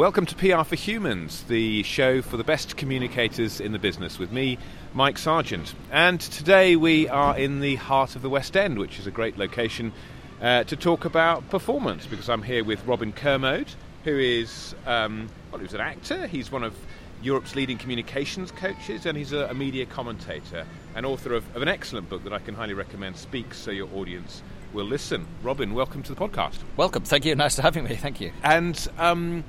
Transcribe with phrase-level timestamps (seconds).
[0.00, 4.32] Welcome to PR for Humans, the show for the best communicators in the business, with
[4.32, 4.56] me,
[4.94, 5.74] Mike Sargent.
[5.92, 9.36] And today we are in the heart of the West End, which is a great
[9.36, 9.92] location
[10.40, 13.68] uh, to talk about performance, because I'm here with Robin Kermode,
[14.04, 16.26] who is, um, well, he's an actor.
[16.26, 16.74] He's one of
[17.20, 20.64] Europe's leading communications coaches, and he's a, a media commentator
[20.94, 23.90] and author of, of an excellent book that I can highly recommend, Speak So Your
[23.94, 24.42] Audience
[24.72, 25.26] Will Listen.
[25.42, 26.56] Robin, welcome to the podcast.
[26.78, 27.02] Welcome.
[27.02, 27.34] Thank you.
[27.34, 27.96] Nice to having me.
[27.96, 28.32] Thank you.
[28.42, 29.44] And um,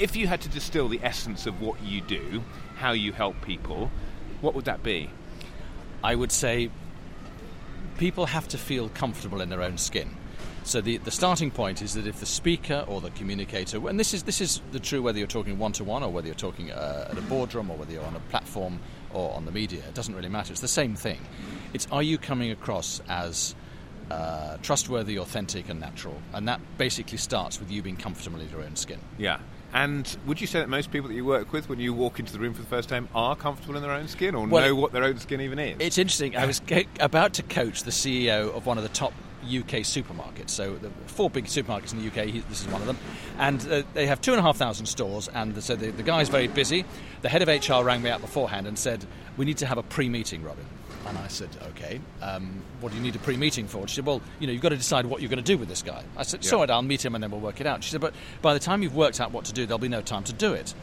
[0.00, 2.42] if you had to distill the essence of what you do,
[2.76, 3.90] how you help people,
[4.40, 5.10] what would that be?
[6.02, 6.70] I would say
[7.98, 10.16] people have to feel comfortable in their own skin.
[10.64, 14.14] So the, the starting point is that if the speaker or the communicator, and this
[14.14, 16.70] is this is the true whether you're talking one to one or whether you're talking
[16.70, 18.80] uh, at a boardroom or whether you're on a platform
[19.12, 20.52] or on the media, it doesn't really matter.
[20.52, 21.20] It's the same thing.
[21.72, 23.54] It's are you coming across as
[24.10, 28.62] uh, trustworthy, authentic, and natural, and that basically starts with you being comfortable in your
[28.62, 29.00] own skin.
[29.18, 29.38] Yeah.
[29.72, 32.32] And would you say that most people that you work with, when you walk into
[32.32, 34.74] the room for the first time, are comfortable in their own skin or Well, know
[34.74, 35.76] what their own skin even is?
[35.78, 36.36] It's interesting.
[36.36, 36.60] I was
[37.00, 39.12] about to coach the CEO of one of the top
[39.44, 40.50] UK supermarkets.
[40.50, 42.44] So the four big supermarkets in the UK.
[42.48, 42.98] This is one of them,
[43.38, 45.28] and uh, they have two and a half thousand stores.
[45.28, 46.84] And so the, the guy's very busy.
[47.22, 49.82] The head of HR rang me out beforehand and said, "We need to have a
[49.82, 50.66] pre-meeting, Robin."
[51.06, 54.20] And I said, "Okay, um, what do you need a pre-meeting for?" She said, "Well,
[54.38, 56.22] you know, you've got to decide what you're going to do with this guy." I
[56.24, 56.74] said, "So Yeah.
[56.74, 58.82] I'll meet him and then we'll work it out." She said, "But by the time
[58.82, 60.74] you've worked out what to do, there'll be no time to do it."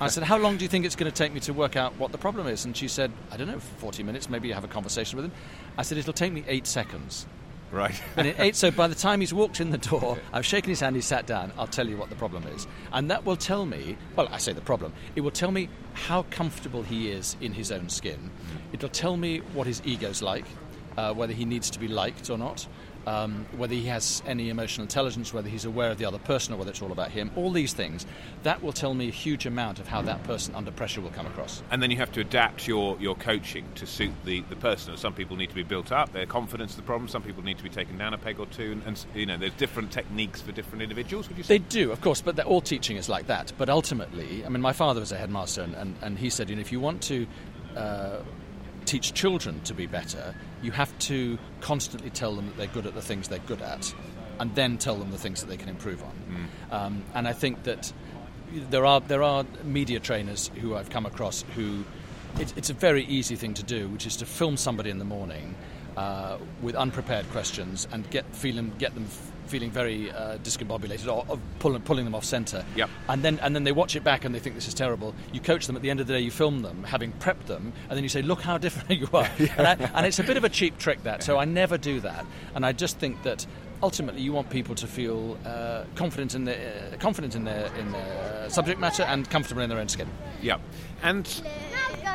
[0.00, 1.96] I said, "How long do you think it's going to take me to work out
[1.98, 4.28] what the problem is?" And she said, "I don't know, 40 minutes.
[4.28, 5.32] Maybe you have a conversation with him."
[5.78, 7.26] I said, "It'll take me eight seconds."
[7.70, 8.00] Right.
[8.16, 10.96] And eight, so by the time he's walked in the door, I've shaken his hand,
[10.96, 12.66] he's sat down, I'll tell you what the problem is.
[12.92, 16.22] And that will tell me, well, I say the problem, it will tell me how
[16.30, 18.30] comfortable he is in his own skin.
[18.72, 20.44] It'll tell me what his ego's like,
[20.96, 22.66] uh, whether he needs to be liked or not,
[23.06, 26.56] um, whether he has any emotional intelligence, whether he's aware of the other person or
[26.58, 27.30] whether it's all about him.
[27.36, 28.04] All these things,
[28.42, 31.26] that will tell me a huge amount of how that person under pressure will come
[31.26, 31.62] across.
[31.70, 34.96] and then you have to adapt your, your coaching to suit the, the person.
[34.96, 37.08] Some people need to be built up, their confidence is the problem.
[37.08, 38.72] Some people need to be taken down a peg or two.
[38.72, 41.58] And, and you know, there's different techniques for different individuals, would you say?
[41.58, 43.52] They do, of course, but they're- all teaching is like that.
[43.56, 46.56] But ultimately, I mean, my father was a headmaster, and, and, and he said, you
[46.56, 47.26] know, if you want to
[47.76, 48.18] uh,
[48.90, 52.94] teach children to be better, you have to constantly tell them that they're good at
[52.94, 53.94] the things they're good at,
[54.40, 56.48] and then tell them the things that they can improve on.
[56.72, 57.92] Um, and I think that
[58.70, 61.84] there are there are media trainers who I've come across who
[62.38, 65.04] it, it's a very easy thing to do, which is to film somebody in the
[65.04, 65.54] morning
[66.00, 69.06] uh, with unprepared questions and get feeling get them
[69.46, 72.64] feeling very uh, discombobulated or, or pulling, pulling them off centre.
[72.76, 72.88] Yep.
[73.08, 75.14] And then and then they watch it back and they think this is terrible.
[75.32, 76.20] You coach them at the end of the day.
[76.20, 79.28] You film them having prepped them, and then you say, "Look how different you are."
[79.58, 81.22] and, I, and it's a bit of a cheap trick that.
[81.22, 82.24] So I never do that.
[82.54, 83.46] And I just think that
[83.82, 87.92] ultimately you want people to feel uh, confident in their uh, confident in their in
[87.92, 90.08] their subject matter and comfortable in their own skin.
[90.40, 90.58] Yeah.
[91.02, 91.26] And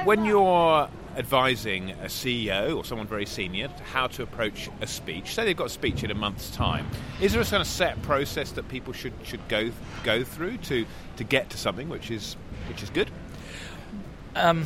[0.06, 5.46] when you're advising a CEO or someone very senior how to approach a speech, say
[5.46, 6.88] they've got a speech in a month's time,
[7.22, 9.72] is there a kind of set process that people should, should go
[10.04, 10.86] go through to,
[11.18, 12.36] to get to something which is
[12.68, 13.10] which is good?
[14.36, 14.66] Um,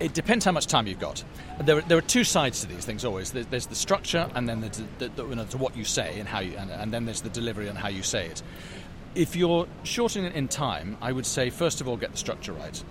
[0.00, 1.24] it depends how much time you've got.
[1.60, 3.32] There, there are two sides to these things always.
[3.32, 6.28] There's, there's the structure, and then there's the, the, you know, what you say and
[6.28, 8.42] how you, and, and then there's the delivery and how you say it.
[9.14, 12.52] If you're shortening it in time, I would say first of all get the structure
[12.52, 12.82] right.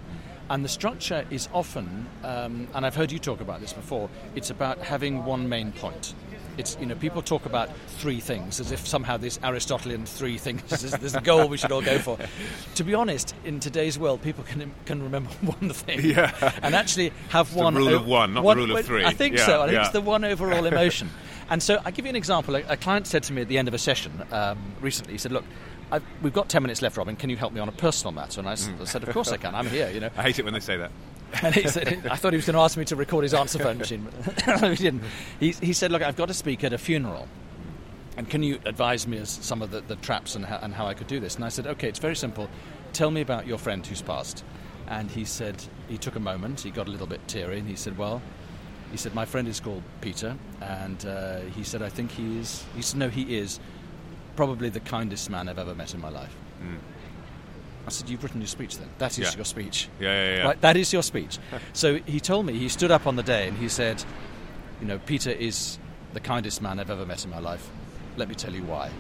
[0.50, 4.10] And the structure is often, um, and I've heard you talk about this before.
[4.36, 6.14] It's about having one main point.
[6.58, 7.70] It's you know people talk about
[8.00, 11.72] three things as if somehow this Aristotelian three things is, is the goal we should
[11.72, 12.18] all go for.
[12.76, 16.32] To be honest, in today's world, people can can remember one thing, Yeah.
[16.64, 19.04] and actually have one rule of one, not the rule of three.
[19.06, 19.62] I think Yeah, so.
[19.62, 19.82] I think yeah.
[19.84, 21.10] it's the one overall emotion.
[21.50, 22.56] and so I give you an example.
[22.56, 25.14] A, a client said to me at the end of a session um, recently.
[25.14, 25.44] He said, "Look."
[25.92, 27.16] I've, we've got 10 minutes left, Robin.
[27.16, 28.40] Can you help me on a personal matter?
[28.42, 29.56] And I s- I said, Of course I can.
[29.56, 30.10] I'm here, you know.
[30.18, 30.92] I hate it when they say that.
[31.44, 33.60] And he said, I thought he was going to ask me to record his answer
[33.60, 34.08] phone machine,
[34.46, 35.04] but he didn't.
[35.42, 37.28] He, he said, Look, I've got to speak at a funeral.
[38.16, 40.88] And can you advise me as some of the, the traps and how, and how
[40.88, 41.36] I could do this?
[41.36, 42.50] And I said, Okay, it's very simple.
[42.94, 44.44] Tell me about your friend who's passed.
[44.88, 47.76] And he said, He took a moment, he got a little bit teary, and he
[47.76, 48.22] said, Well,
[48.92, 50.38] he said, My friend is called Peter.
[50.62, 53.60] And uh, he said, I think he is, he said, No, he is
[54.38, 56.34] probably the kindest man I've ever met in my life.
[56.62, 56.78] Mm.
[57.86, 58.88] I said, You've written your speech then.
[59.00, 59.36] That is Yeah.
[59.36, 59.90] your speech.
[60.00, 60.44] Yeah, yeah, yeah.
[60.46, 61.38] Right, that is your speech.
[61.74, 64.04] so he told me, he stood up on the day and he said,
[64.80, 65.80] You know, Peter is
[66.14, 67.70] the kindest man I've ever met in my life.
[68.16, 68.92] Let me tell you why.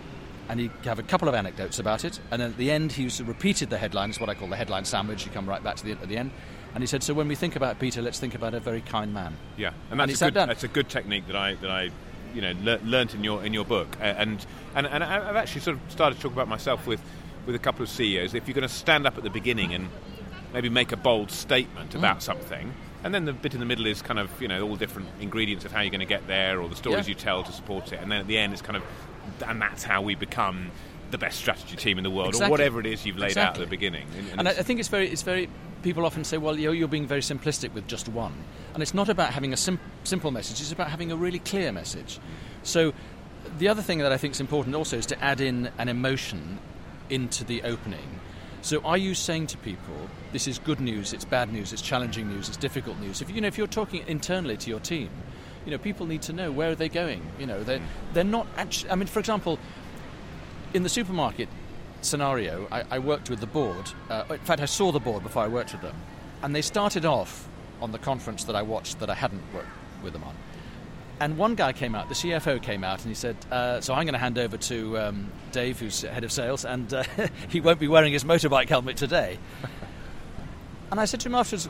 [0.49, 2.19] And he gave a couple of anecdotes about it.
[2.31, 4.09] And then at the end, he repeated the headline.
[4.09, 5.25] It's what I call the headline sandwich.
[5.25, 6.31] You come right back to the, at the end.
[6.73, 9.13] And he said, So when we think about Peter, let's think about a very kind
[9.13, 9.35] man.
[9.57, 10.49] Yeah, and And that's a sat good.
[10.49, 11.91] That's a good technique that I that I,
[12.33, 14.45] you know, le- learnt in your in your book, and
[14.75, 17.01] and and I've actually sort of started to talk about myself with
[17.45, 19.87] with a couple of CEOs, if you're going to stand up at the beginning and
[20.53, 21.95] maybe make a bold statement Mm.
[21.99, 24.75] about something, and then the bit in the middle is kind of you know all
[24.75, 27.11] different ingredients of how you're going to get there or the stories Yeah.
[27.13, 28.83] you tell to support it, and then at the end it's kind of,
[29.47, 30.71] and that's how we become
[31.11, 33.61] the best strategy team in the world, or whatever it is you've laid out at
[33.61, 34.05] the beginning.
[34.17, 35.47] And, and And I, I think it's very, it's very.
[35.87, 38.33] People often say, "Well, you're, you're being very simplistic with just one,"
[38.73, 40.59] and it's not about having a sim- simple message.
[40.59, 42.19] It's about having a really clear message.
[42.63, 42.93] So,
[43.57, 46.59] the other thing that I think is important also is to add in an emotion
[47.09, 48.19] into the opening.
[48.61, 51.13] So, are you saying to people, "This is good news.
[51.13, 51.71] It's bad news.
[51.71, 52.49] It's challenging news.
[52.49, 53.21] It's difficult news"?
[53.21, 55.09] If you know, if you're talking internally to your team,
[55.63, 57.21] you know, people need to know where are they going.
[57.39, 57.79] You know, they
[58.11, 58.91] they're not actually.
[58.91, 59.57] I mean, for example,
[60.73, 61.47] in the supermarket
[62.01, 63.91] scenario, I, I worked with the board.
[64.09, 65.95] Uh, in fact, I saw the board before I worked with them,
[66.43, 67.47] and they started off
[67.81, 69.69] on the conference that I watched that I hadn't worked
[70.03, 70.35] with them on.
[71.19, 74.03] And one guy came out, the CFO came out, and he said, uh, "So I'm
[74.03, 77.03] going to hand over to um, Dave, who's head of sales, and uh,
[77.49, 79.39] he won't be wearing his motorbike helmet today."
[80.91, 81.69] and I said to him afterwards,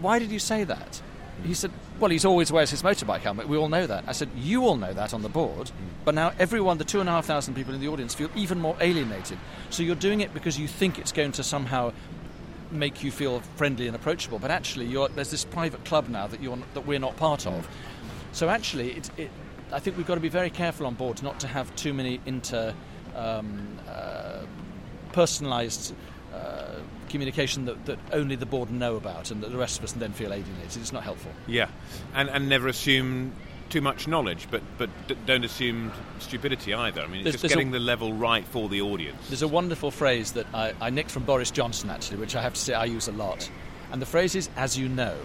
[0.00, 1.00] "Why did you say that?"
[1.42, 1.70] He said,
[2.02, 3.48] "Well, he's always wears his motorbike helmet.
[3.48, 5.70] We all know that." I said, "You all know that on the board,
[6.04, 8.60] but now everyone, the two and a half thousand people in the audience, feel even
[8.60, 9.38] more alienated.
[9.70, 11.92] So you're doing it because you think it's going to somehow."
[12.70, 16.42] Make you feel friendly and approachable, but actually, you're, there's this private club now that
[16.42, 17.68] you're that we're not part of.
[18.32, 19.30] So actually, it, it,
[19.72, 22.20] I think we've got to be very careful on board not to have too many
[22.24, 22.72] inter
[23.14, 24.46] um, uh,
[25.12, 25.92] personalised
[26.32, 26.61] uh,
[27.12, 30.12] communication that, that only the board know about and that the rest of us then
[30.12, 30.76] feel alienated.
[30.76, 31.30] It's not helpful.
[31.46, 31.68] Yeah,
[32.14, 33.32] and and never assume
[33.72, 37.00] too much knowledge, but but d- don't assume stupidity either.
[37.00, 39.28] I mean, it's There's- just there's a- getting the level right for the audience.
[39.28, 42.54] There's a wonderful phrase that I, I nicked from Boris Johnson, actually, which I have
[42.54, 43.48] to say I use a lot.
[43.92, 45.16] And the phrase is, as you know.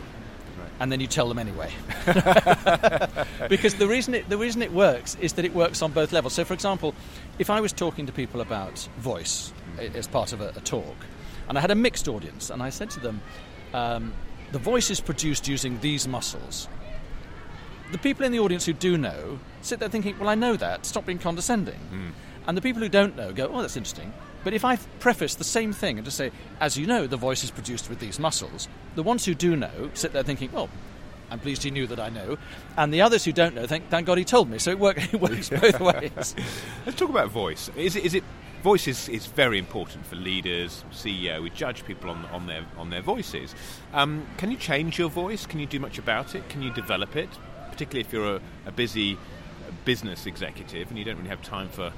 [0.80, 1.72] And then you tell them anyway.
[3.50, 6.34] because the reason, it, the reason it works is that it works on both levels.
[6.34, 6.94] So, for example,
[7.40, 9.80] if I was talking to people about voice mm.
[9.80, 10.96] a- as part of a, a talk,
[11.48, 13.22] and I had a mixed audience, and I said to them,
[13.74, 14.14] um,
[14.52, 16.68] the voice is produced using these muscles.
[17.92, 20.86] The people in the audience who do know sit there thinking, well, I know that,
[20.86, 21.80] stop being condescending.
[22.48, 24.14] And the people who don't know go, oh, that's interesting.
[24.44, 27.44] But if I preface the same thing and just say, as you know, the voice
[27.44, 30.70] is produced with these muscles, the ones who do know sit there thinking, well,
[31.30, 32.38] I'm pleased he knew that I know.
[32.78, 34.60] And the others who don't know, thank, thank God he told me.
[34.60, 36.36] So it, work, it works both ways.
[36.86, 37.70] Let's talk about voice.
[37.76, 38.24] Is it, is it
[38.68, 41.42] voice is, is very important for leaders, CEO.
[41.42, 43.56] We judge people on, on their on their voices.
[43.94, 45.46] Um, can you change your voice?
[45.46, 46.50] Can you do much about it?
[46.50, 47.30] Can you develop it?
[47.72, 49.18] Particularly if you're a, a busy
[49.86, 51.94] business executive and you don't really have time for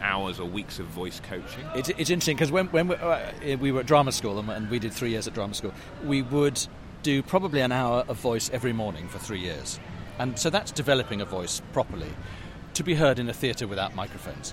[0.00, 1.64] hours or weeks of voice coaching.
[1.76, 4.68] It's, it's interesting because when, when we, uh, we were at drama school and, and
[4.70, 5.72] we did three years at drama school,
[6.04, 6.58] we would
[7.04, 9.78] do probably an hour of voice every morning for three years.
[10.18, 12.10] And so that's developing a voice properly
[12.74, 14.52] to be heard in a theatre without microphones.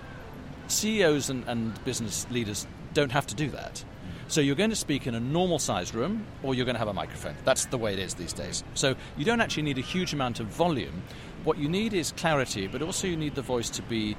[0.68, 3.84] CEOs and, and business leaders don't have to do that.
[4.28, 6.88] So you're going to speak in a normal sized room or you're going to have
[6.88, 7.36] a microphone.
[7.44, 8.64] That's the way it is these days.
[8.74, 11.04] So you don't actually need a huge amount of volume.
[11.44, 14.18] What you need is clarity, but also you need the voice to be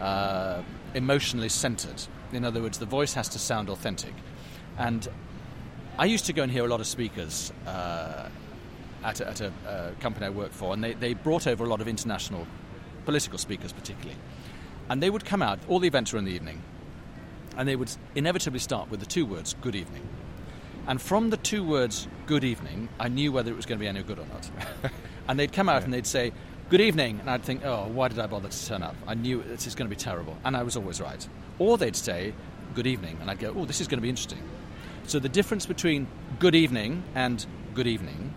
[0.00, 0.62] uh,
[0.94, 2.02] emotionally centered.
[2.32, 4.14] In other words, the voice has to sound authentic.
[4.76, 5.06] And
[5.98, 8.28] I used to go and hear a lot of speakers uh,
[9.04, 11.68] at a, at a uh, company I worked for, and they, they brought over a
[11.68, 12.48] lot of international
[13.04, 14.18] political speakers, particularly.
[14.88, 16.62] And they would come out, all the events were in the evening,
[17.56, 20.06] and they would inevitably start with the two words, good evening.
[20.86, 23.88] And from the two words, good evening, I knew whether it was going to be
[23.88, 24.50] any good or not.
[25.28, 26.32] and they'd come out and they'd say,
[26.68, 27.20] good evening.
[27.20, 28.94] And I'd think, oh, why did I bother to turn up?
[29.06, 30.36] I knew this is going to be terrible.
[30.44, 31.26] And I was always right.
[31.58, 32.34] Or they'd say,
[32.74, 33.16] good evening.
[33.20, 34.42] And I'd go, oh, this is going to be interesting.
[35.06, 36.06] So the difference between
[36.38, 38.34] good evening and good evening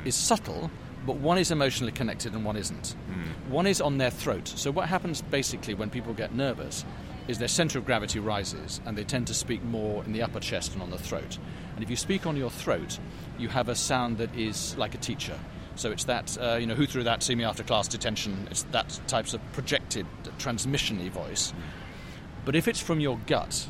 [0.00, 0.08] hmm.
[0.08, 0.70] is subtle,
[1.06, 2.96] but one is emotionally connected and one isn't.
[3.48, 4.48] One is on their throat.
[4.48, 6.84] So what happens basically when people get nervous
[7.28, 10.40] is their center of gravity rises and they tend to speak more in the upper
[10.40, 11.38] chest and on the throat.
[11.74, 12.98] And if you speak on your throat,
[13.38, 15.38] you have a sound that is like a teacher.
[15.76, 18.46] So it's that, uh, you know, who threw that, see me after class detention.
[18.50, 20.06] It's that types of projected
[20.38, 21.52] transmission-y voice.
[22.44, 23.66] But if it's from your gut,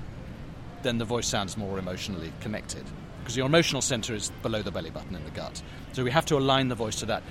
[0.83, 2.85] then the voice sounds more emotionally connected
[3.25, 5.63] because your emotional center is below the belly button in the gut.
[5.95, 7.23] So we have to align the voice to that.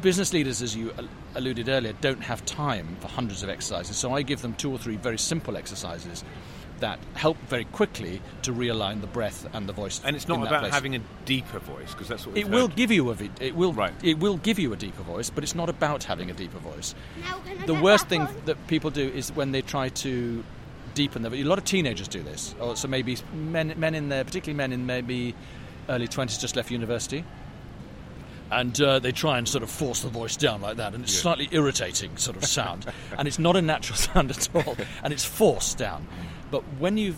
[0.00, 0.92] Business leaders, as you
[1.34, 3.96] alluded earlier, don't have time for hundreds of exercises.
[3.96, 6.22] So I give them two or three very simple exercises
[6.78, 10.00] that help very quickly to realign the breath and the voice.
[10.04, 10.72] And it's in not that about place.
[10.72, 13.56] having a deeper voice because that's what we've It will give you a vi- it
[13.56, 13.92] will Right.
[14.04, 16.94] it will give you a deeper voice, but it's not about having a deeper voice.
[17.20, 18.34] Now The worst thing on?
[18.44, 20.44] that people do is when they try to
[20.98, 21.24] deepen.
[21.24, 24.72] A lot of teenagers do this, or so maybe men, men in there, particularly men
[24.72, 25.34] in maybe
[25.88, 27.24] early twenties, just left university,
[28.50, 31.14] and uh, they try and sort of force the voice down like that, and it's
[31.14, 31.22] Yeah.
[31.22, 32.86] slightly irritating sort of sound,
[33.16, 36.06] and it's not a natural sound at all, and it's forced down.
[36.50, 37.14] But when you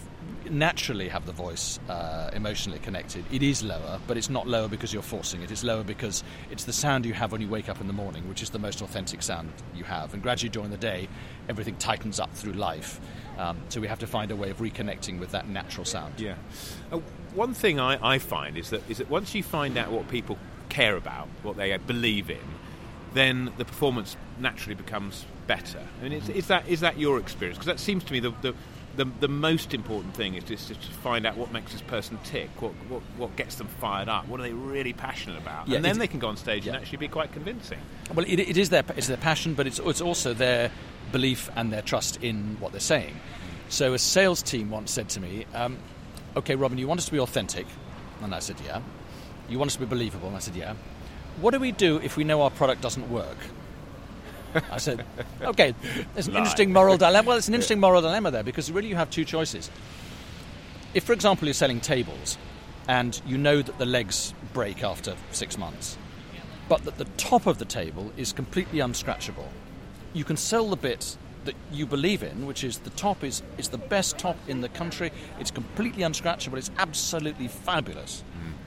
[0.51, 4.93] naturally have the voice uh, emotionally connected, it is lower, but it's not lower because
[4.93, 5.51] you're forcing it.
[5.53, 8.29] It's lower because it's the sound you have when you wake up in the morning,
[8.29, 10.13] which is the most authentic sound you have.
[10.13, 11.09] And gradually during the day,
[11.49, 13.01] everything tightens up through life.
[13.41, 16.21] Um, so we have to find a way of reconnecting with that natural sound.
[16.21, 16.35] Yeah.
[16.93, 16.99] Uh,
[17.35, 20.37] one thing I, I find is that is that once you find out what people
[20.69, 22.47] care about, what they believe in,
[23.15, 25.81] then the performance naturally becomes better.
[26.01, 27.57] I mean, is, is that is that your experience?
[27.57, 28.55] Because that seems to me the, the
[28.97, 32.19] the, the most important thing is just, just to find out what makes this person
[32.25, 35.77] tick, what, what, what gets them fired up, what are they really passionate about, Yeah,
[35.77, 36.73] and then they can go on stage yeah.
[36.73, 37.79] and actually be quite convincing.
[38.13, 40.71] Well, it, it is their it's their passion, but it's it's also their
[41.13, 43.17] belief and their trust in what they're saying.
[43.69, 45.79] So a sales team once said to me, um,
[46.37, 47.67] "Okay, Robin, you want us to be authentic?"
[48.23, 48.81] And I said, "Yeah."
[49.49, 50.29] You want us to be believable?
[50.29, 50.75] And I said, "Yeah."
[51.41, 53.37] What do we do if we know our product doesn't work?
[54.71, 55.05] I said,
[55.43, 55.75] "Okay,
[56.15, 56.41] there's an Lie.
[56.41, 57.29] interesting moral dilemma.
[57.29, 59.71] Well, it's an interesting moral dilemma there because really you have two choices.
[60.93, 62.37] If, for example, you're selling tables
[62.89, 65.97] and you know that the legs break after six months,
[66.69, 69.47] but that the top of the table is completely unscratchable.
[70.13, 73.69] You can sell the bit that you believe in, which is the top is, is
[73.69, 75.11] the best top in the country.
[75.39, 76.59] It's completely unscratchable.
[76.59, 78.23] It's absolutely fabulous.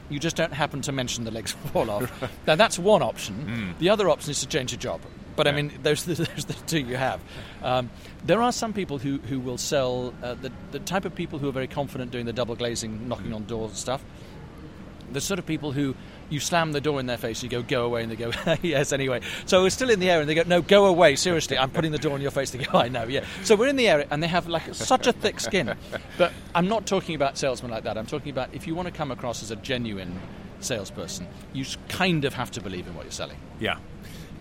[0.09, 2.11] You just don't happen to mention the legs fall off.
[2.45, 3.75] now that's one option.
[3.79, 5.01] The other option is to change your job.
[5.35, 7.19] But I mean, those, those are the two you have.
[7.63, 7.89] Um,
[8.23, 11.49] there are some people who, who will sell uh, the, the type of people who
[11.49, 14.03] are very confident doing the double glazing, knocking on doors and stuff
[15.11, 15.95] the sort of people who
[16.33, 18.91] you slam the door in their face, you go, go away, and they go, yes,
[18.91, 19.21] anyway.
[19.45, 21.91] So we're still in the air, and they go, no, go away, seriously, I'm putting
[21.91, 22.51] the door in your face.
[22.51, 23.25] They go, I know, yeah.
[23.43, 25.75] So we're in the air, and they have like such a thick skin.
[26.17, 27.97] But I'm not talking about salesmen like that.
[27.97, 30.19] I'm talking about if you want to come across as a genuine
[30.59, 33.37] salesperson, you kind of have to believe in what you're selling.
[33.59, 33.77] Yeah.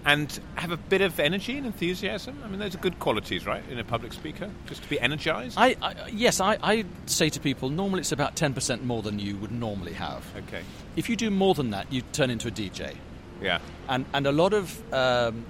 [0.05, 2.43] And have a bit of energy and enthusiasm.
[2.45, 4.51] I mean, those are good qualities, right, in a public speaker?
[4.67, 5.57] Just to be energized?
[5.57, 9.37] I, I yes, I, I say to people, normally it's about 10% more than you
[9.37, 10.25] would normally have.
[10.49, 10.63] okay.
[10.97, 12.97] If you do more than that, you turn into a DJ.
[13.41, 13.61] Yeah.
[13.89, 15.45] And, and a lot of um,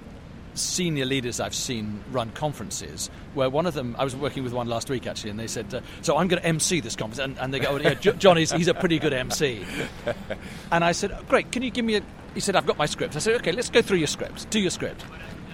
[0.53, 4.67] senior leaders I've seen run conferences where one of them, I was working with one
[4.67, 7.19] last week actually, and they said, uh, So I'm going to MC this conference.
[7.19, 9.65] And, and they go, oh, yeah, Jo- John, is, he's a pretty good MC.
[10.71, 12.01] And I said, oh, Great, can you give me a.
[12.33, 13.15] He said, I've got my script.
[13.15, 14.49] I said, Okay, let's go through your script.
[14.49, 15.03] Do your script.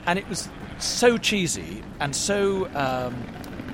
[0.05, 2.69] And it was so cheesy and so.
[2.75, 3.23] Um,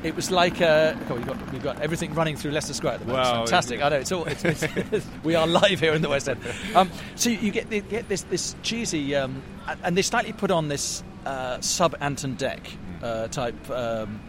[0.05, 2.99] it was like uh, oh, we've, got, we've got everything running through Leicester Square at
[2.99, 3.23] the moment.
[3.23, 3.81] Wow, it's fantastic.
[3.81, 4.25] I know it's all.
[4.25, 6.39] It's, it's, we are live here in the West End.
[6.75, 9.41] Um, so you get, you get this this cheesy, um,
[9.83, 12.59] and they slightly put on this uh, sub Ant and Dec
[13.01, 14.19] uh, type um,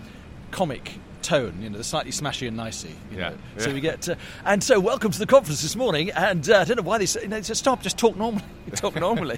[0.50, 1.60] comic tone.
[1.60, 2.94] You know, the slightly Smashie and Nicey.
[3.10, 3.30] You Yeah.
[3.30, 3.36] know.
[3.58, 6.10] So we get, uh, and so welcome to the conference this morning.
[6.12, 8.44] And uh, I don't know why they say, you know, just stop, just talk normally.
[8.74, 9.36] talk normally.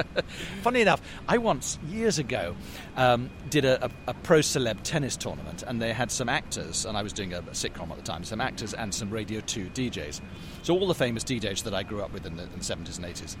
[0.62, 2.54] Funny enough, I once years ago
[2.96, 6.96] um, did a, a, a pro celeb tennis tournament, and they had some actors, and
[6.98, 8.24] I was doing a, a sitcom at the time.
[8.24, 10.20] Some actors and some Radio Two DJs.
[10.62, 12.98] So all the famous DJs that I grew up with in the, in the 70s
[12.98, 13.36] and 80s,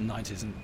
[0.00, 0.54] 90s, and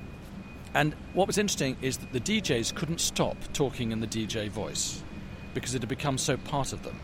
[0.74, 5.02] and what was interesting is that the DJs couldn't stop talking in the DJ voice
[5.54, 6.98] because it had become so part of them.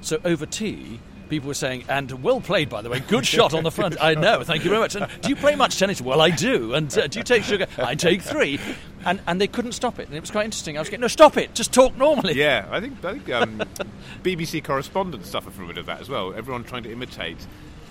[0.00, 3.64] So over tea, people were saying, and well played, by the way, good shot on
[3.64, 3.96] the front.
[4.00, 4.94] I know, thank you very much.
[4.94, 6.00] And do you play much tennis?
[6.00, 6.74] Well, I do.
[6.74, 7.66] And uh, do you take sugar?
[7.78, 8.60] I take three.
[9.04, 10.08] And, and they couldn't stop it.
[10.08, 10.76] And it was quite interesting.
[10.76, 12.34] I was getting, no, stop it, just talk normally.
[12.34, 13.62] Yeah, I think, I think um,
[14.22, 16.34] BBC correspondents suffer from a bit of that as well.
[16.34, 17.38] Everyone trying to imitate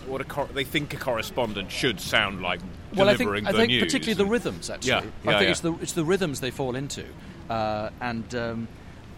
[0.08, 2.60] what a cor- they think a correspondent should sound like
[2.96, 4.70] Well, I think, I think particularly the rhythms.
[4.70, 5.50] Actually, Yeah, I think yeah.
[5.50, 7.06] it's the it's the rhythms they fall into,
[7.50, 8.68] uh, and um,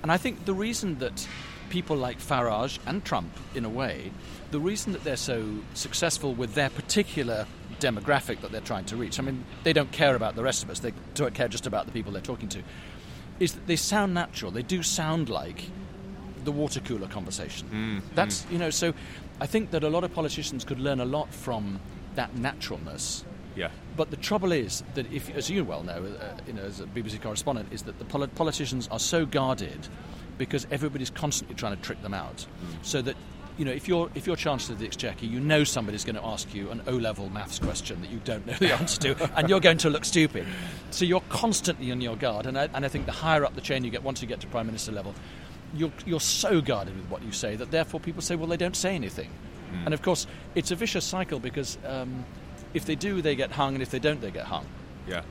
[0.01, 1.27] and I think the reason that
[1.69, 4.11] people like Farage and Trump, in a way,
[4.51, 7.45] the reason that they're so successful with their particular
[7.79, 9.19] demographic that they're trying to reach.
[9.19, 11.85] I mean, they don't care about the rest of us; they don't care just about
[11.85, 12.63] the people they're talking to.
[13.39, 14.51] Is that they sound natural?
[14.51, 15.63] They do sound like
[16.43, 17.67] the water cooler conversation.
[17.69, 18.15] Mm, mm.
[18.15, 18.69] That's you know.
[18.69, 18.93] So
[19.39, 21.79] I think that a lot of politicians could learn a lot from
[22.15, 23.25] that naturalness.
[23.55, 23.69] Yeah.
[23.97, 26.85] But the trouble is that if, as you well know, uh, you know, as a
[26.85, 29.87] BBC correspondent, is that the poli- politicians are so guarded
[30.37, 32.37] because everybody's constantly trying to trick them out.
[32.37, 32.85] Mm.
[32.85, 33.15] So that
[33.59, 36.23] you know, if you're if you're Chancellor of the Exchequer, you know somebody's going to
[36.23, 39.59] ask you an O-level maths question that you don't know the answer to, and you're
[39.59, 40.47] going to look stupid.
[40.91, 42.45] So you're constantly on your guard.
[42.45, 44.39] And I, and I think the higher up the chain you get, once you get
[44.39, 45.13] to Prime Minister level,
[45.75, 48.75] you're you're so guarded with what you say that therefore people say, well, they don't
[48.75, 49.29] say anything.
[49.85, 52.25] And of course, it's a vicious cycle because um,
[52.73, 54.65] if they do, they get hung, and if they don't, they get hung.
[55.07, 55.21] Yeah.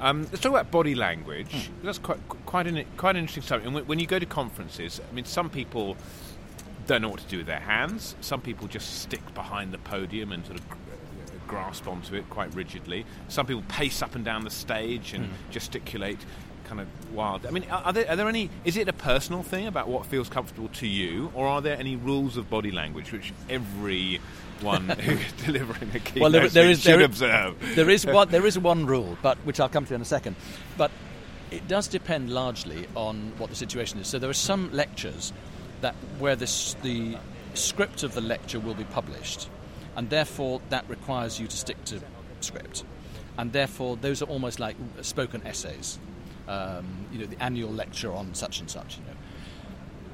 [0.00, 1.50] Um, let's talk about body language.
[1.50, 1.86] Hmm.
[1.86, 3.66] That's quite quite an quite an interesting subject.
[3.66, 5.96] And when, when you go to conferences, I mean, some people
[6.86, 8.16] don't know what to do with their hands.
[8.20, 10.64] Some people just stick behind the podium and sort of
[11.46, 13.06] grasp onto it quite rigidly.
[13.28, 15.32] Some people pace up and down the stage and Hmm.
[15.50, 16.18] gesticulate
[16.68, 17.46] kind of wild.
[17.46, 18.50] I mean, are, there, are there any?
[18.64, 21.96] Is it a personal thing about what feels comfortable to you, or are there any
[21.96, 24.20] rules of body language which every
[24.60, 27.56] one who's delivering a keynote well, there, there is, should there, observe?
[27.74, 28.28] There is one.
[28.28, 30.36] There is one rule, but which I'll come to in a second.
[30.76, 30.90] But
[31.50, 34.06] it does depend largely on what the situation is.
[34.06, 35.32] So there are some lectures
[35.80, 37.16] that where this, the
[37.54, 39.48] script of the lecture will be published,
[39.96, 42.00] and therefore that requires you to stick to
[42.40, 42.84] script,
[43.38, 45.98] and therefore those are almost like spoken essays.
[46.48, 48.96] Um, you know, the annual lecture on such and such.
[48.96, 49.18] You know,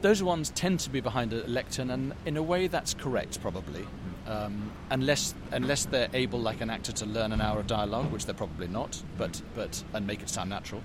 [0.02, 3.86] those ones tend to be behind a lectern, and in a way that's correct, probably,
[4.26, 8.26] um, unless unless they're able, like an actor, to learn an hour of dialogue, which
[8.26, 10.82] they're probably not, but but and make it sound natural.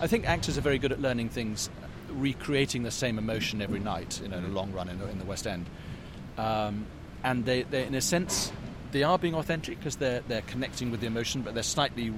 [0.00, 1.70] I think actors are very good at learning things,
[2.10, 5.24] recreating the same emotion every night, you know, in the long run in, in the
[5.24, 5.66] West End.
[6.38, 6.86] Um,
[7.22, 8.50] and they, they, in a sense,
[8.92, 12.14] they are being authentic because they're, they're connecting with the emotion, but they're slightly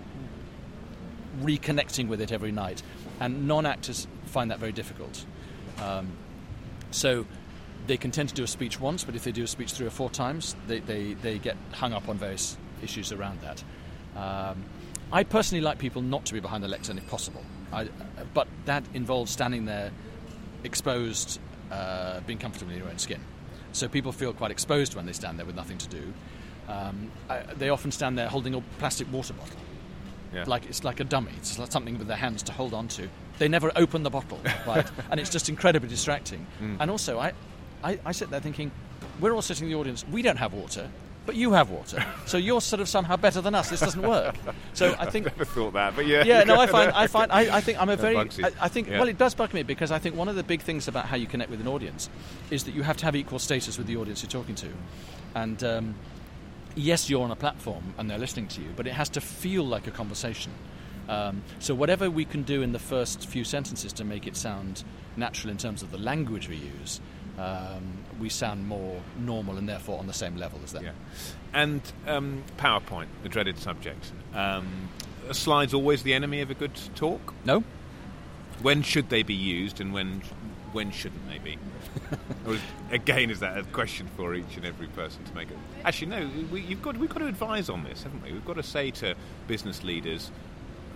[1.40, 2.82] reconnecting with it every night.
[3.20, 5.24] And non actors find that very difficult.
[5.80, 6.12] Um,
[6.90, 7.26] so
[7.86, 9.86] they can tend to do a speech once, but if they do a speech three
[9.86, 13.62] or four times, they, they, they get hung up on various issues around that.
[14.16, 14.64] Um,
[15.10, 17.88] I personally like people not to be behind the lectern if possible, I,
[18.34, 19.90] but that involves standing there
[20.64, 23.20] exposed, uh, being comfortable in your own skin.
[23.72, 26.12] So people feel quite exposed when they stand there with nothing to do.
[26.68, 29.56] Um, I, they often stand there holding a plastic water bottle.
[30.32, 30.44] Yeah.
[30.46, 31.32] Like it's like a dummy.
[31.36, 33.08] It's like something with their hands to hold on to.
[33.38, 34.86] They never open the bottle, right?
[35.10, 36.46] and it's just incredibly distracting.
[36.60, 36.76] Mm.
[36.80, 37.32] And also, I,
[37.82, 38.70] I, I sit there thinking,
[39.20, 40.04] we're all sitting in the audience.
[40.10, 40.88] We don't have water,
[41.26, 42.04] but you have water.
[42.26, 43.68] So you're sort of somehow better than us.
[43.70, 44.36] This doesn't work.
[44.74, 46.24] So I think I've never thought that, but yeah.
[46.24, 48.16] yeah, no, I find, I find, I, I think I'm a very.
[48.16, 48.24] I,
[48.60, 48.98] I think, Yeah.
[48.98, 51.16] well, it does bug me because I think one of the big things about how
[51.16, 52.08] you connect with an audience
[52.50, 54.68] is that you have to have equal status with the audience you're talking to,
[55.34, 55.94] and um,
[56.76, 59.64] yes, you're on a platform and they're listening to you, but it has to feel
[59.64, 60.52] like a conversation.
[61.08, 64.84] Um, so whatever we can do in the first few sentences to make it sound
[65.16, 67.00] natural in terms of the language we use,
[67.38, 67.82] um,
[68.20, 70.84] we sound more normal and therefore on the same level as them.
[70.84, 70.92] Yeah.
[71.52, 74.12] And um, PowerPoint, the dreaded subject.
[74.34, 74.88] Um,
[75.28, 77.34] are slides always the enemy of a good talk?
[77.44, 77.64] No,
[78.60, 80.22] When should they be used, and when
[80.72, 81.58] when shouldn't they be?
[82.90, 85.56] again, is that a question for each and every person to make it?
[85.84, 86.30] Actually, no.
[86.50, 88.32] We, you've got we've got to advise on this, haven't we?
[88.32, 89.14] We've got to say to
[89.46, 90.30] business leaders,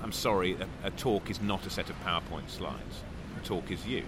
[0.03, 3.03] "I'm sorry, a, a talk is not a set of PowerPoint slides.
[3.41, 4.05] A talk is you."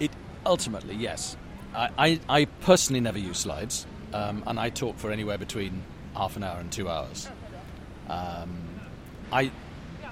[0.00, 0.10] It
[0.44, 1.36] ultimately, yes.
[1.74, 5.82] I, I, I personally never use slides, um, and I talk for anywhere between
[6.14, 7.28] half an hour and two hours.
[8.08, 8.50] Um,
[9.30, 9.50] I,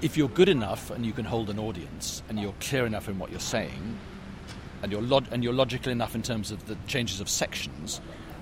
[0.00, 3.18] if you're good enough and you can hold an audience and you're clear enough in
[3.18, 3.98] what you're saying,
[4.82, 8.00] and you're log- and you're logical enough in terms of the changes of sections,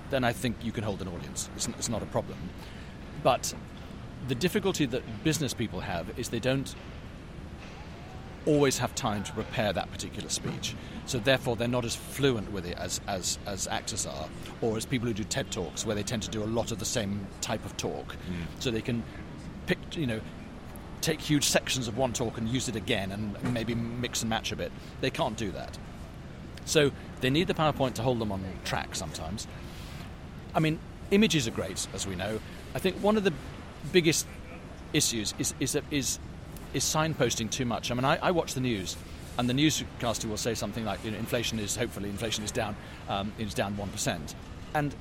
[0.09, 1.49] then I think you can hold an audience.
[1.55, 2.37] It's, n- it's not a problem.
[3.23, 3.53] But
[4.27, 6.73] the difficulty that business people have is they don't
[8.45, 10.75] always have time to prepare that particular speech.
[11.05, 14.27] So therefore, they're not as fluent with it as, as, as actors are,
[14.61, 16.79] or as people who do TED talks, where they tend to do a lot of
[16.79, 18.15] the same type of talk.
[18.15, 18.61] Mm.
[18.61, 19.03] So they can
[19.65, 20.21] pick, you know,
[21.01, 24.51] take huge sections of one talk and use it again, and maybe mix and match
[24.51, 24.71] a bit.
[25.01, 25.77] They can't do that.
[26.69, 29.47] So they need the PowerPoint to hold them on track sometimes.
[30.53, 30.79] I mean,
[31.09, 32.39] images are great, as we know.
[32.75, 33.33] I think one of the
[33.91, 34.27] biggest
[34.93, 36.19] issues is is is,
[36.73, 37.89] is signposting too much.
[37.89, 38.95] I mean, I, I watch the news,
[39.37, 42.75] and the newscaster will say something like, you know, inflation is hopefully inflation is down,
[43.07, 44.35] um, is down one percent," percent,
[44.75, 44.95] and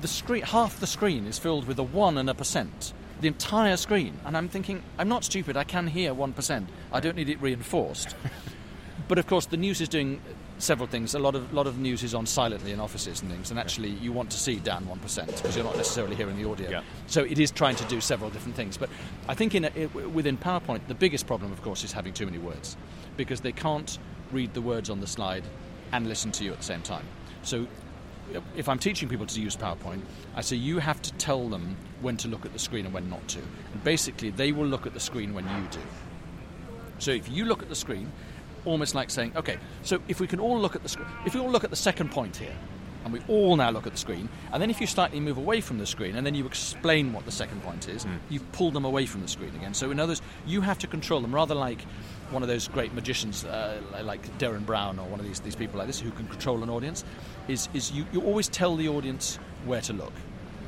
[0.00, 2.92] the screen half the screen is filled with a one and a percent.
[3.20, 5.56] The entire screen, and I'm thinking, I'm not stupid.
[5.56, 6.68] I can hear one percent.
[6.92, 8.14] I don't need it reinforced.
[9.08, 10.20] but of course, the news is doing
[10.58, 11.14] several things.
[11.14, 13.90] A lot of lot of news is on silently in offices and things, and actually,
[13.90, 16.70] you want to see down one percent because you're not necessarily hearing the audio.
[16.70, 16.82] Yeah.
[17.06, 18.76] So it is trying to do several different things.
[18.76, 18.90] But
[19.28, 22.26] I think in a, it, within PowerPoint, the biggest problem, of course, is having too
[22.26, 22.76] many words
[23.16, 23.98] because they can't
[24.30, 25.44] read the words on the slide
[25.92, 27.04] and listen to you at the same time.
[27.42, 27.66] So
[28.34, 30.00] uh, if I'm teaching people to use PowerPoint,
[30.34, 33.10] I say you have to tell them when to look at the screen and when
[33.10, 33.38] not to.
[33.38, 35.80] And basically, they will look at the screen when you do.
[36.98, 38.10] So if you look at the screen,
[38.64, 41.40] almost like saying, okay, so if we can all look at the screen, if we
[41.40, 42.54] all look at the second point here,
[43.04, 45.60] and we all now look at the screen, and then if you slightly move away
[45.60, 48.84] from the screen, and then you explain what the second point is, you've pulled them
[48.84, 49.74] away from the screen again.
[49.74, 51.82] So in other words, you have to control them, rather like
[52.30, 55.78] one of those great magicians uh, like Derren Brown or one of these, these people
[55.78, 57.04] like this who can control an audience,
[57.48, 60.12] is, is you, you always tell the audience where to look.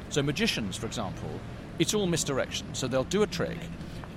[0.09, 1.30] So magicians, for example,
[1.78, 2.66] it's all misdirection.
[2.74, 3.59] So they'll do a trick,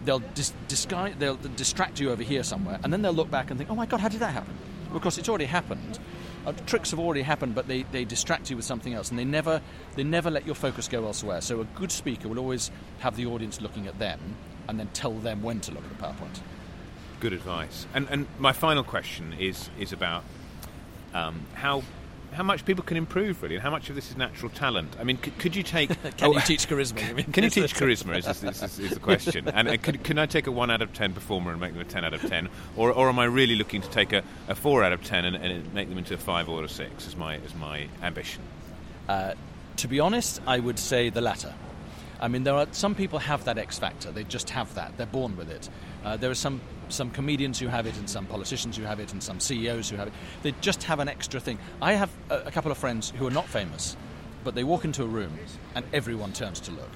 [0.08, 3.58] they'll dis- disguise, they'll distract you over here somewhere, and then they'll look back and
[3.58, 4.56] think, "Oh my God, how did that happen?"
[4.94, 6.00] Because it's already happened.
[6.46, 9.26] Uh, tricks have already happened, but they, they distract you with something else, and they
[9.26, 9.62] never
[9.96, 11.42] they never let your focus go elsewhere.
[11.42, 14.20] So a good speaker will always have the audience looking at them,
[14.68, 16.40] and then tell them when to look at the PowerPoint.
[17.20, 17.86] Good advice.
[17.94, 20.24] And and my final question is is about
[21.14, 21.84] um, how
[22.38, 24.96] how much people can improve really, and how much of this is natural talent.
[25.00, 25.90] I mean, could, could you take?
[26.18, 27.18] can oh, you teach charisma?
[27.18, 28.16] You can you teach charisma?
[28.16, 29.50] Is, is, is, is the question.
[29.50, 31.86] And could, can I take a one out of ten performer and make them a
[31.86, 34.84] ten out of ten, or, or am I really looking to take a, a four
[34.84, 37.08] out of ten and, and, make them into a five or a six?
[37.08, 38.44] Is my is my ambition?
[39.10, 39.34] Uh,
[39.78, 41.56] to be honest, I would say the latter.
[42.22, 44.12] I mean, there are some people have that X factor.
[44.12, 44.96] They just have that.
[44.96, 45.70] They're born with it.
[46.06, 49.14] Uh, there are some some comedians who have it, and some politicians who have it,
[49.14, 50.14] and some CEOs who have it.
[50.44, 51.60] They just have an extra thing.
[51.82, 53.96] I have a, a couple of friends who are not famous,
[54.44, 55.38] but they walk into a room
[55.76, 56.92] and everyone turns to look.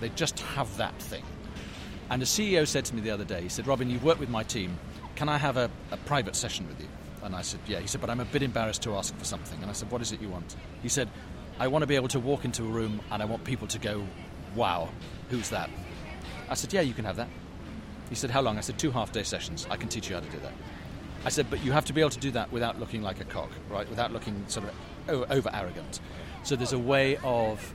[0.00, 1.24] They just have that thing.
[2.10, 4.28] And a CEO said to me the other day, he said, Robin, you've worked with
[4.28, 4.78] my team.
[5.16, 6.88] Can I have a, a private session with you?
[7.22, 7.80] And I said, Yeah.
[7.80, 9.60] He said, But I'm a bit embarrassed to ask for something.
[9.62, 10.56] And I said, What is it you want?
[10.82, 11.08] He said,
[11.58, 13.78] I want to be able to walk into a room and I want people to
[13.78, 14.04] go,
[14.54, 14.90] Wow,
[15.30, 15.70] who's that?
[16.50, 17.28] I said, Yeah, you can have that.
[18.08, 18.58] He said, How long?
[18.58, 19.66] I said, Two half day sessions.
[19.70, 20.52] I can teach you how to do that.
[21.24, 23.24] I said, But you have to be able to do that without looking like a
[23.24, 23.88] cock, right?
[23.88, 26.00] Without looking sort of over arrogant.
[26.42, 27.74] So there's a way of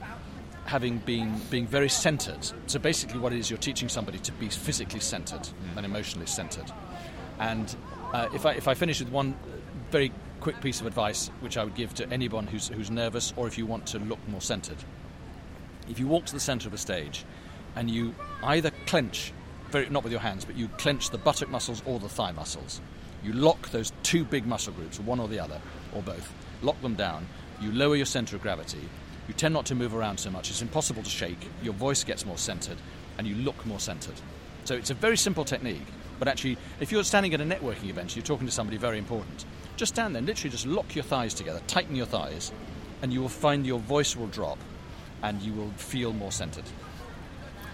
[0.64, 2.46] having been being very centered.
[2.66, 6.70] So basically, what it is, you're teaching somebody to be physically centered and emotionally centered.
[7.38, 7.74] And
[8.12, 9.34] uh, if, I, if I finish with one
[9.90, 13.46] very quick piece of advice, which I would give to anyone who's, who's nervous or
[13.46, 14.76] if you want to look more centered,
[15.88, 17.24] if you walk to the center of a stage
[17.74, 19.32] and you either clench
[19.70, 22.80] very, not with your hands, but you clench the buttock muscles or the thigh muscles.
[23.22, 25.60] You lock those two big muscle groups, one or the other,
[25.94, 26.32] or both.
[26.62, 27.26] Lock them down.
[27.60, 28.88] You lower your center of gravity.
[29.28, 30.50] You tend not to move around so much.
[30.50, 31.48] It's impossible to shake.
[31.62, 32.78] Your voice gets more centered,
[33.18, 34.14] and you look more centered.
[34.64, 35.86] So it's a very simple technique.
[36.18, 39.44] But actually, if you're standing at a networking event, you're talking to somebody very important.
[39.76, 42.52] Just stand there, literally just lock your thighs together, tighten your thighs,
[43.02, 44.58] and you will find your voice will drop,
[45.22, 46.64] and you will feel more centered.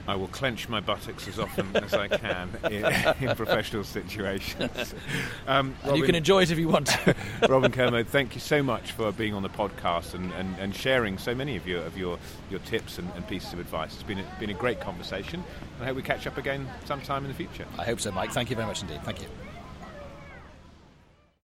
[0.09, 2.85] I will clench my buttocks as often as I can in,
[3.29, 4.95] in professional situations.
[5.47, 6.91] Um, Robin, you can enjoy it if you want.
[7.49, 11.19] Robin Kermode, thank you so much for being on the podcast and, and, and sharing
[11.19, 12.19] so many of your of your,
[12.51, 13.95] your tips and, and pieces of advice.
[13.95, 15.45] It's been a, been a great conversation.
[15.81, 17.67] I hope we catch up again sometime in the future.
[17.79, 18.33] I hope so, Mike.
[18.33, 19.03] Thank you very much indeed.
[19.05, 19.29] Thank you.